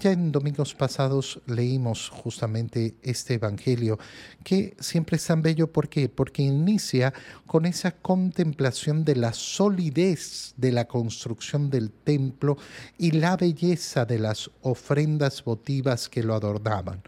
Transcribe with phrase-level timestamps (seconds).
[0.00, 3.98] Ya en domingos pasados leímos justamente este Evangelio,
[4.42, 5.70] que siempre es tan bello.
[5.70, 6.08] ¿Por qué?
[6.08, 7.12] Porque inicia
[7.46, 12.56] con esa contemplación de la solidez de la construcción del templo
[12.96, 17.02] y la belleza de las ofrendas votivas que lo adornaban.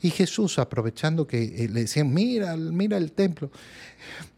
[0.00, 3.50] Y Jesús, aprovechando que eh, le decían, mira, mira el templo,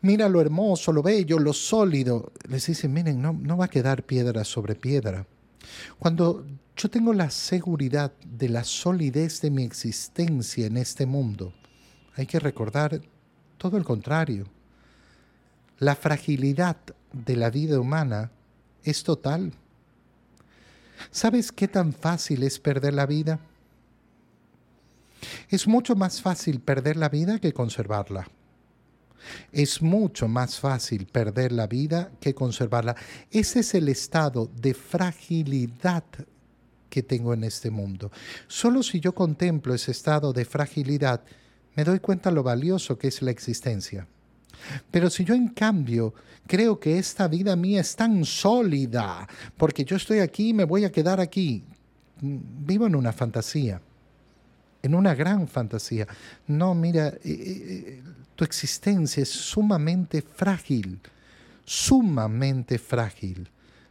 [0.00, 4.04] mira lo hermoso, lo bello, lo sólido, les dice, miren, no, no va a quedar
[4.04, 5.26] piedra sobre piedra.
[5.98, 6.46] Cuando
[6.76, 11.52] yo tengo la seguridad de la solidez de mi existencia en este mundo,
[12.14, 13.00] hay que recordar
[13.56, 14.46] todo el contrario.
[15.78, 16.76] La fragilidad
[17.12, 18.30] de la vida humana
[18.84, 19.52] es total.
[21.10, 23.40] ¿Sabes qué tan fácil es perder la vida?
[25.48, 28.28] Es mucho más fácil perder la vida que conservarla.
[29.52, 32.96] Es mucho más fácil perder la vida que conservarla.
[33.30, 36.04] Ese es el estado de fragilidad
[36.88, 38.10] que tengo en este mundo.
[38.46, 41.22] Solo si yo contemplo ese estado de fragilidad,
[41.76, 44.06] me doy cuenta lo valioso que es la existencia.
[44.90, 46.14] Pero si yo en cambio
[46.46, 50.84] creo que esta vida mía es tan sólida, porque yo estoy aquí y me voy
[50.84, 51.64] a quedar aquí,
[52.20, 53.80] vivo en una fantasía,
[54.82, 56.06] en una gran fantasía.
[56.46, 58.02] No, mira, eh, eh,
[58.34, 61.00] tu existencia es sumamente frágil,
[61.64, 63.48] sumamente frágil.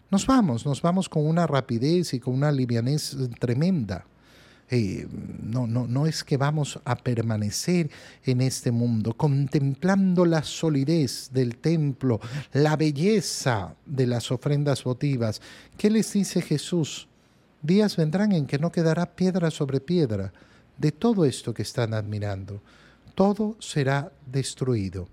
[0.10, 4.06] Nos vamos, nos vamos con una rapidez y con una livianez tremenda.
[4.70, 5.08] Eh,
[5.44, 7.90] no, no, no es que vamos a permanecer
[8.26, 12.20] en este mundo, contemplando la solidez del templo,
[12.52, 15.42] la belleza de las ofrendas votivas.
[15.78, 17.08] ¿Qué les dice Jesús?
[17.62, 20.34] Días vendrán en que no quedará piedra sobre piedra
[20.78, 22.62] de todo esto que están admirando
[23.18, 25.08] todo será destruido.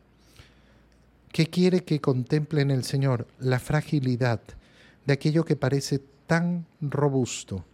[1.33, 3.27] ¿Qué quiere que contemplen el Señor?
[3.39, 4.43] La fragilidad
[5.07, 7.65] de aquello que parece tan robusto,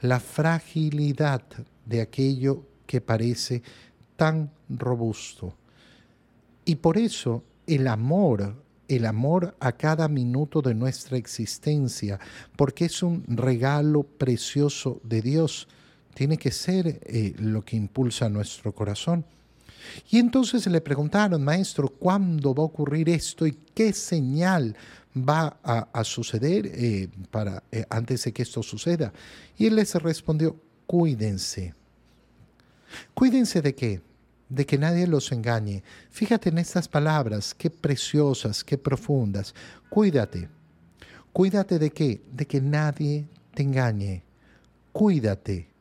[0.00, 1.42] la fragilidad
[1.84, 3.62] de aquello que parece
[4.16, 5.54] tan robusto.
[6.64, 8.54] Y por eso el amor,
[8.88, 12.18] el amor a cada minuto de nuestra existencia,
[12.56, 15.68] porque es un regalo precioso de Dios,
[16.16, 19.22] tiene que ser eh, lo que impulsa nuestro corazón.
[20.08, 24.74] Y entonces le preguntaron, maestro, ¿cuándo va a ocurrir esto y qué señal
[25.14, 29.12] va a, suceder eh, para, eh, antes de que esto suceda?
[29.58, 30.56] Y él les respondió,
[30.86, 31.74] cuídense.
[33.12, 34.00] Cuídense de qué?
[34.48, 35.82] De que nadie los engañe.
[36.10, 39.54] Fíjate en estas palabras, qué preciosas, qué profundas.
[39.90, 40.48] Cuídate.
[41.34, 42.22] Cuídate de qué?
[42.32, 44.22] De que nadie te engañe.
[44.92, 45.75] Cuídate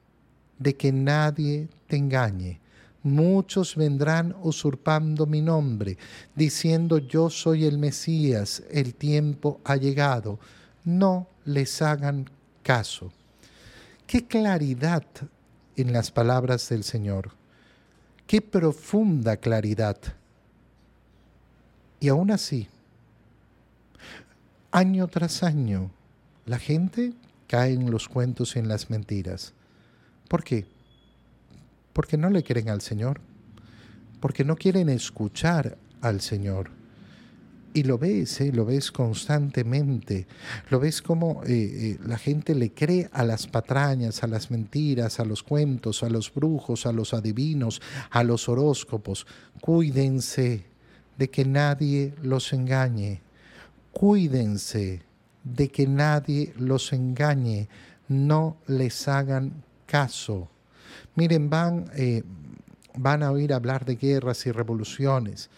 [0.59, 2.59] de que nadie te engañe
[3.05, 5.97] muchos vendrán usurpando mi nombre,
[6.35, 10.39] diciendo yo soy el Mesías, el tiempo ha llegado.
[10.83, 12.27] No les hagan
[12.63, 13.11] caso.
[14.07, 15.05] Qué claridad
[15.75, 17.29] en las palabras del Señor.
[18.25, 19.97] Qué profunda claridad.
[21.99, 22.67] Y aún así,
[24.71, 25.91] año tras año,
[26.47, 27.13] la gente
[27.47, 29.53] cae en los cuentos y en las mentiras.
[30.27, 30.65] ¿Por qué?
[31.95, 33.21] porque no le quieren al Señor,
[34.19, 36.69] porque no quieren escuchar al Señor.
[37.73, 38.51] Y lo ves, ¿eh?
[38.51, 40.27] lo ves constantemente,
[40.69, 45.21] lo ves como eh, eh, la gente le cree a las patrañas, a las mentiras,
[45.21, 49.25] a los cuentos, a los brujos, a los adivinos, a los horóscopos.
[49.61, 50.65] Cuídense
[51.17, 53.21] de que nadie los engañe.
[53.93, 55.01] Cuídense
[55.45, 57.69] de que nadie los engañe.
[58.09, 59.63] No les hagan
[61.15, 62.23] Miren, van, eh,
[62.95, 65.49] van a oír hablar de guerras y revoluciones.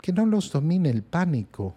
[0.00, 1.74] Que no los domine el pánico.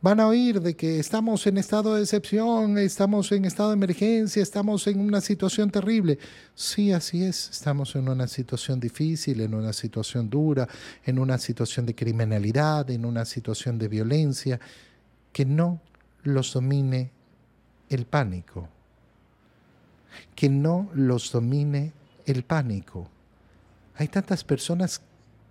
[0.00, 4.42] Van a oír de que estamos en estado de excepción, estamos en estado de emergencia,
[4.42, 6.18] estamos en una situación terrible.
[6.56, 10.66] Sí, así es, estamos en una situación difícil, en una situación dura,
[11.04, 14.58] en una situación de criminalidad, en una situación de violencia.
[15.32, 15.80] Que no
[16.24, 17.12] los domine
[17.88, 18.68] el pánico
[20.34, 21.92] que no los domine
[22.26, 23.08] el pánico.
[23.96, 25.02] Hay tantas personas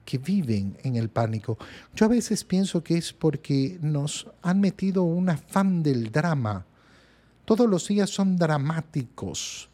[0.06, 1.58] que viven en el pánico.
[1.96, 6.66] Yo a veces pienso que es porque nos han metido un afán del drama.
[7.46, 9.70] Todos los días son dramáticos.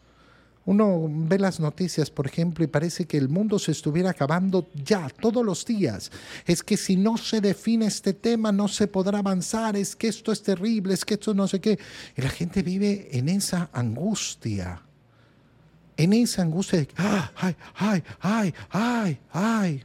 [0.66, 5.08] Uno ve las noticias, por ejemplo, y parece que el mundo se estuviera acabando ya,
[5.08, 6.12] todos los días.
[6.46, 10.34] Es que si no se define este tema, no se podrá avanzar, es que esto
[10.34, 11.80] es terrible, es que esto no sé qué.
[12.18, 14.82] Y la gente vive en esa angustia
[15.98, 19.84] en esa angustia de, ay, ay, ay, ay, ay,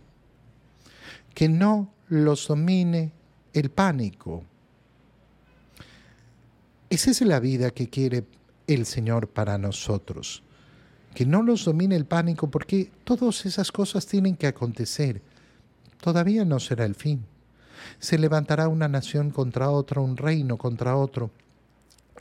[1.35, 3.13] que no los domine
[3.55, 4.45] el pánico.
[6.91, 8.27] Esa es la vida que quiere
[8.67, 10.43] el Señor para nosotros.
[11.15, 15.23] Que no los domine el pánico porque todas esas cosas tienen que acontecer.
[16.01, 17.25] Todavía no será el fin.
[17.99, 21.31] Se levantará una nación contra otra, un reino contra otro.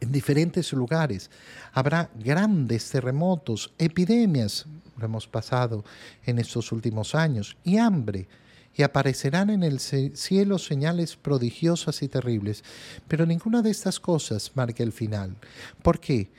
[0.01, 1.29] En diferentes lugares
[1.73, 4.65] habrá grandes terremotos, epidemias,
[4.97, 5.85] lo hemos pasado
[6.25, 8.27] en estos últimos años, y hambre
[8.75, 12.63] y aparecerán en el cielo señales prodigiosas y terribles.
[13.07, 15.35] Pero ninguna de estas cosas marca el final.
[15.83, 16.31] ¿Por qué?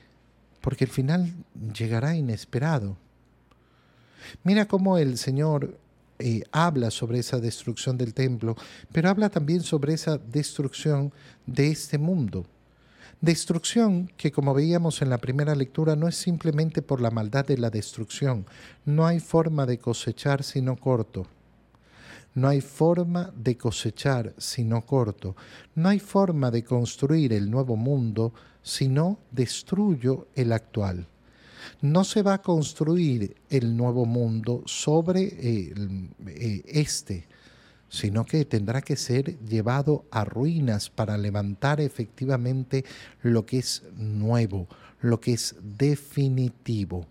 [0.60, 1.32] Porque el final
[1.76, 2.96] llegará inesperado.
[4.44, 5.78] Mira cómo el Señor
[6.18, 8.56] eh, habla sobre esa destrucción del templo,
[8.92, 11.12] pero habla también sobre esa destrucción
[11.46, 12.46] de este mundo.
[13.22, 17.56] Destrucción que, como veíamos en la primera lectura, no es simplemente por la maldad de
[17.56, 18.46] la destrucción.
[18.84, 21.28] No hay forma de cosechar sino corto.
[22.34, 25.36] No hay forma de cosechar sino corto.
[25.76, 31.06] No hay forma de construir el nuevo mundo si no destruyo el actual.
[31.80, 37.28] No se va a construir el nuevo mundo sobre eh, este,
[37.92, 42.86] sino que tendrá que ser llevado a ruinas para levantar efectivamente
[43.20, 44.66] lo que es nuevo,
[45.02, 47.06] lo que es definitivo.